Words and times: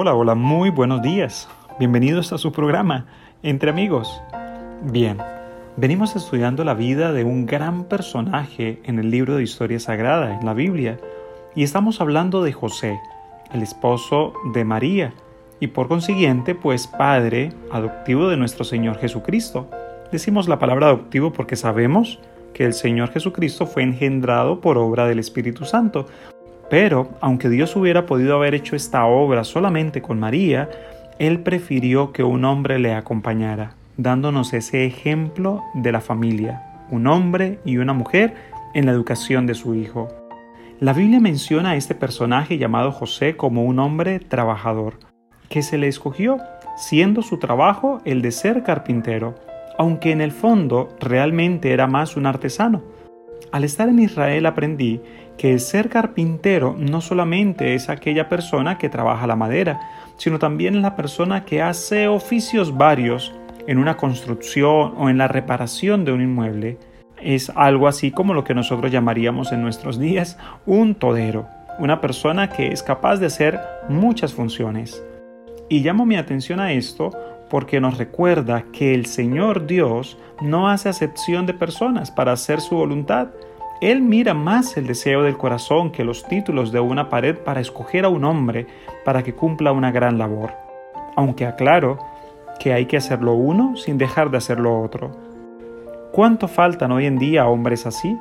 Hola, 0.00 0.14
hola, 0.14 0.36
muy 0.36 0.70
buenos 0.70 1.02
días. 1.02 1.48
Bienvenidos 1.80 2.32
a 2.32 2.38
su 2.38 2.52
programa, 2.52 3.06
Entre 3.42 3.68
Amigos. 3.68 4.22
Bien, 4.80 5.18
venimos 5.76 6.14
estudiando 6.14 6.62
la 6.62 6.74
vida 6.74 7.12
de 7.12 7.24
un 7.24 7.46
gran 7.46 7.82
personaje 7.82 8.80
en 8.84 9.00
el 9.00 9.10
libro 9.10 9.34
de 9.34 9.42
Historia 9.42 9.80
Sagrada, 9.80 10.38
en 10.38 10.46
la 10.46 10.54
Biblia, 10.54 11.00
y 11.56 11.64
estamos 11.64 12.00
hablando 12.00 12.44
de 12.44 12.52
José, 12.52 13.00
el 13.52 13.60
esposo 13.60 14.34
de 14.54 14.64
María, 14.64 15.14
y 15.58 15.66
por 15.66 15.88
consiguiente, 15.88 16.54
pues 16.54 16.86
padre 16.86 17.52
adoptivo 17.72 18.28
de 18.28 18.36
nuestro 18.36 18.64
Señor 18.64 18.98
Jesucristo. 18.98 19.68
Decimos 20.12 20.46
la 20.46 20.60
palabra 20.60 20.86
adoptivo 20.86 21.32
porque 21.32 21.56
sabemos 21.56 22.20
que 22.54 22.64
el 22.64 22.72
Señor 22.72 23.10
Jesucristo 23.10 23.66
fue 23.66 23.82
engendrado 23.82 24.60
por 24.60 24.78
obra 24.78 25.08
del 25.08 25.18
Espíritu 25.18 25.64
Santo, 25.64 26.06
pero, 26.70 27.08
aunque 27.20 27.48
Dios 27.48 27.74
hubiera 27.76 28.06
podido 28.06 28.36
haber 28.36 28.54
hecho 28.54 28.76
esta 28.76 29.04
obra 29.06 29.44
solamente 29.44 30.02
con 30.02 30.18
María, 30.18 30.68
Él 31.18 31.40
prefirió 31.40 32.12
que 32.12 32.22
un 32.22 32.44
hombre 32.44 32.78
le 32.78 32.94
acompañara, 32.94 33.74
dándonos 33.96 34.52
ese 34.52 34.84
ejemplo 34.84 35.62
de 35.74 35.92
la 35.92 36.00
familia, 36.00 36.84
un 36.90 37.06
hombre 37.06 37.58
y 37.64 37.78
una 37.78 37.92
mujer 37.92 38.34
en 38.74 38.86
la 38.86 38.92
educación 38.92 39.46
de 39.46 39.54
su 39.54 39.74
hijo. 39.74 40.08
La 40.80 40.92
Biblia 40.92 41.20
menciona 41.20 41.70
a 41.70 41.76
este 41.76 41.94
personaje 41.94 42.58
llamado 42.58 42.92
José 42.92 43.36
como 43.36 43.64
un 43.64 43.78
hombre 43.78 44.20
trabajador, 44.20 44.98
que 45.48 45.62
se 45.62 45.78
le 45.78 45.88
escogió, 45.88 46.38
siendo 46.76 47.22
su 47.22 47.38
trabajo 47.38 48.00
el 48.04 48.22
de 48.22 48.30
ser 48.30 48.62
carpintero, 48.62 49.34
aunque 49.78 50.12
en 50.12 50.20
el 50.20 50.32
fondo 50.32 50.94
realmente 51.00 51.72
era 51.72 51.86
más 51.86 52.16
un 52.16 52.26
artesano. 52.26 52.82
Al 53.50 53.64
estar 53.64 53.88
en 53.88 53.98
Israel 53.98 54.46
aprendí 54.46 55.00
que 55.38 55.52
el 55.52 55.60
ser 55.60 55.88
carpintero 55.88 56.76
no 56.76 57.00
solamente 57.00 57.74
es 57.74 57.88
aquella 57.88 58.28
persona 58.28 58.76
que 58.76 58.90
trabaja 58.90 59.26
la 59.26 59.36
madera, 59.36 59.80
sino 60.18 60.38
también 60.38 60.82
la 60.82 60.96
persona 60.96 61.44
que 61.44 61.62
hace 61.62 62.08
oficios 62.08 62.76
varios 62.76 63.32
en 63.66 63.78
una 63.78 63.96
construcción 63.96 64.94
o 64.98 65.08
en 65.08 65.16
la 65.16 65.28
reparación 65.28 66.04
de 66.04 66.12
un 66.12 66.20
inmueble. 66.20 66.78
Es 67.22 67.50
algo 67.54 67.88
así 67.88 68.10
como 68.10 68.34
lo 68.34 68.44
que 68.44 68.54
nosotros 68.54 68.92
llamaríamos 68.92 69.52
en 69.52 69.62
nuestros 69.62 69.98
días 69.98 70.38
un 70.66 70.94
todero, 70.94 71.46
una 71.78 72.00
persona 72.00 72.50
que 72.50 72.68
es 72.68 72.82
capaz 72.82 73.16
de 73.16 73.26
hacer 73.26 73.60
muchas 73.88 74.34
funciones. 74.34 75.02
Y 75.68 75.80
llamo 75.80 76.04
mi 76.04 76.16
atención 76.16 76.60
a 76.60 76.72
esto 76.72 77.12
porque 77.50 77.80
nos 77.80 77.98
recuerda 77.98 78.64
que 78.72 78.94
el 78.94 79.06
Señor 79.06 79.66
Dios 79.66 80.18
no 80.40 80.68
hace 80.68 80.88
acepción 80.88 81.46
de 81.46 81.54
personas 81.54 82.10
para 82.10 82.32
hacer 82.32 82.60
su 82.60 82.76
voluntad, 82.76 83.28
él 83.80 84.02
mira 84.02 84.34
más 84.34 84.76
el 84.76 84.86
deseo 84.86 85.22
del 85.22 85.36
corazón 85.36 85.90
que 85.90 86.04
los 86.04 86.24
títulos 86.24 86.72
de 86.72 86.80
una 86.80 87.08
pared 87.08 87.36
para 87.36 87.60
escoger 87.60 88.04
a 88.04 88.08
un 88.08 88.24
hombre 88.24 88.66
para 89.04 89.22
que 89.22 89.34
cumpla 89.34 89.72
una 89.72 89.92
gran 89.92 90.18
labor. 90.18 90.52
Aunque 91.16 91.46
aclaro 91.46 91.98
que 92.58 92.72
hay 92.72 92.86
que 92.86 92.96
hacerlo 92.96 93.34
uno 93.34 93.76
sin 93.76 93.98
dejar 93.98 94.30
de 94.30 94.38
hacer 94.38 94.58
lo 94.58 94.80
otro. 94.82 95.12
¿Cuánto 96.12 96.48
faltan 96.48 96.90
hoy 96.90 97.06
en 97.06 97.18
día 97.18 97.46
hombres 97.46 97.86
así? 97.86 98.16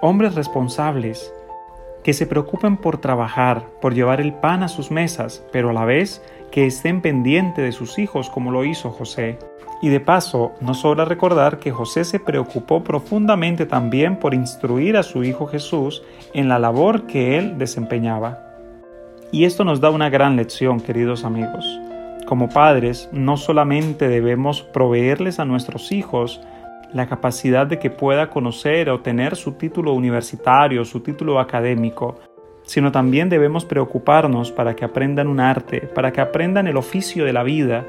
Hombres 0.00 0.34
responsables, 0.34 1.32
que 2.02 2.12
se 2.12 2.26
preocupen 2.26 2.76
por 2.76 2.98
trabajar, 2.98 3.66
por 3.80 3.94
llevar 3.94 4.20
el 4.20 4.32
pan 4.34 4.62
a 4.62 4.68
sus 4.68 4.90
mesas, 4.90 5.44
pero 5.52 5.70
a 5.70 5.72
la 5.72 5.84
vez 5.84 6.22
que 6.50 6.66
estén 6.66 7.00
pendientes 7.00 7.64
de 7.64 7.72
sus 7.72 7.98
hijos 7.98 8.28
como 8.28 8.50
lo 8.50 8.64
hizo 8.64 8.90
José. 8.90 9.38
Y 9.80 9.88
de 9.88 9.98
paso, 9.98 10.52
no 10.60 10.74
sobra 10.74 11.04
recordar 11.04 11.58
que 11.58 11.72
José 11.72 12.04
se 12.04 12.20
preocupó 12.20 12.84
profundamente 12.84 13.66
también 13.66 14.16
por 14.16 14.32
instruir 14.32 14.96
a 14.96 15.02
su 15.02 15.24
hijo 15.24 15.46
Jesús 15.46 16.02
en 16.34 16.48
la 16.48 16.60
labor 16.60 17.06
que 17.06 17.36
él 17.38 17.58
desempeñaba. 17.58 18.38
Y 19.32 19.44
esto 19.44 19.64
nos 19.64 19.80
da 19.80 19.90
una 19.90 20.10
gran 20.10 20.36
lección, 20.36 20.80
queridos 20.80 21.24
amigos. 21.24 21.64
Como 22.26 22.48
padres, 22.48 23.08
no 23.12 23.36
solamente 23.36 24.08
debemos 24.08 24.62
proveerles 24.62 25.40
a 25.40 25.44
nuestros 25.44 25.90
hijos 25.90 26.40
la 26.92 27.06
capacidad 27.06 27.66
de 27.66 27.78
que 27.78 27.90
pueda 27.90 28.30
conocer 28.30 28.90
o 28.90 29.00
tener 29.00 29.36
su 29.36 29.52
título 29.52 29.92
universitario, 29.94 30.84
su 30.84 31.00
título 31.00 31.40
académico, 31.40 32.16
sino 32.64 32.92
también 32.92 33.28
debemos 33.28 33.64
preocuparnos 33.64 34.52
para 34.52 34.76
que 34.76 34.84
aprendan 34.84 35.28
un 35.28 35.40
arte, 35.40 35.80
para 35.80 36.12
que 36.12 36.20
aprendan 36.20 36.66
el 36.66 36.76
oficio 36.76 37.24
de 37.24 37.32
la 37.32 37.42
vida, 37.42 37.86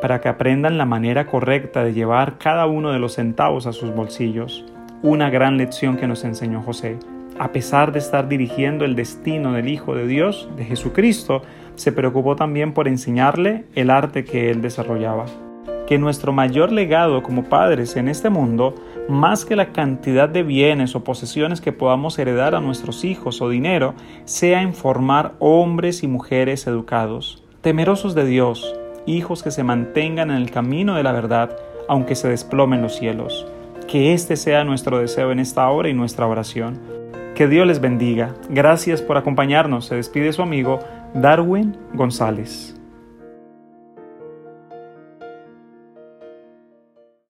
para 0.00 0.20
que 0.20 0.28
aprendan 0.28 0.78
la 0.78 0.86
manera 0.86 1.26
correcta 1.26 1.84
de 1.84 1.92
llevar 1.92 2.38
cada 2.38 2.66
uno 2.66 2.92
de 2.92 2.98
los 2.98 3.14
centavos 3.14 3.66
a 3.66 3.72
sus 3.72 3.94
bolsillos. 3.94 4.64
Una 5.02 5.30
gran 5.30 5.56
lección 5.56 5.96
que 5.96 6.06
nos 6.06 6.24
enseñó 6.24 6.62
José. 6.62 6.98
A 7.38 7.52
pesar 7.52 7.92
de 7.92 7.98
estar 7.98 8.28
dirigiendo 8.28 8.84
el 8.84 8.96
destino 8.96 9.52
del 9.52 9.68
Hijo 9.68 9.94
de 9.94 10.06
Dios, 10.06 10.48
de 10.56 10.64
Jesucristo, 10.64 11.42
se 11.74 11.92
preocupó 11.92 12.34
también 12.34 12.72
por 12.72 12.88
enseñarle 12.88 13.66
el 13.74 13.90
arte 13.90 14.24
que 14.24 14.50
él 14.50 14.62
desarrollaba. 14.62 15.26
Que 15.86 15.98
nuestro 15.98 16.32
mayor 16.32 16.72
legado 16.72 17.22
como 17.22 17.44
padres 17.44 17.96
en 17.96 18.08
este 18.08 18.28
mundo, 18.28 18.74
más 19.08 19.44
que 19.44 19.54
la 19.54 19.72
cantidad 19.72 20.28
de 20.28 20.42
bienes 20.42 20.96
o 20.96 21.04
posesiones 21.04 21.60
que 21.60 21.72
podamos 21.72 22.18
heredar 22.18 22.54
a 22.54 22.60
nuestros 22.60 23.04
hijos 23.04 23.40
o 23.40 23.48
dinero, 23.48 23.94
sea 24.24 24.62
en 24.62 24.74
formar 24.74 25.34
hombres 25.38 26.02
y 26.02 26.08
mujeres 26.08 26.66
educados, 26.66 27.44
temerosos 27.60 28.14
de 28.14 28.26
Dios, 28.26 28.74
hijos 29.06 29.42
que 29.42 29.50
se 29.50 29.62
mantengan 29.62 30.30
en 30.30 30.36
el 30.36 30.50
camino 30.50 30.96
de 30.96 31.04
la 31.04 31.12
verdad, 31.12 31.56
aunque 31.88 32.16
se 32.16 32.28
desplomen 32.28 32.82
los 32.82 32.96
cielos. 32.96 33.46
Que 33.86 34.12
este 34.12 34.36
sea 34.36 34.64
nuestro 34.64 34.98
deseo 34.98 35.30
en 35.30 35.38
esta 35.38 35.68
hora 35.70 35.88
y 35.88 35.94
nuestra 35.94 36.26
oración. 36.26 36.80
Que 37.36 37.46
Dios 37.46 37.66
les 37.66 37.80
bendiga. 37.80 38.34
Gracias 38.48 39.02
por 39.02 39.16
acompañarnos. 39.16 39.86
Se 39.86 39.94
despide 39.94 40.32
su 40.32 40.42
amigo 40.42 40.80
Darwin 41.14 41.76
González. 41.94 42.74